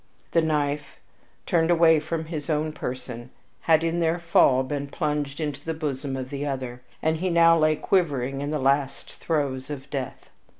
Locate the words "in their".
3.83-4.17